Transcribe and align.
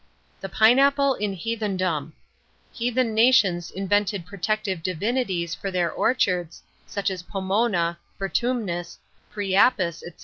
THE 0.39 0.49
PINEAPPLE 0.49 1.13
IN 1.19 1.33
HEATHENDOM. 1.35 2.13
Heathen 2.71 3.13
nations 3.13 3.69
invented 3.69 4.25
protective 4.25 4.81
divinities 4.81 5.53
for 5.53 5.69
their 5.69 5.91
orchards 5.91 6.63
(such 6.87 7.11
as 7.11 7.21
Pomona, 7.21 7.99
Vertumnus, 8.19 8.97
Priapus, 9.31 9.99
&c.) 9.99 10.11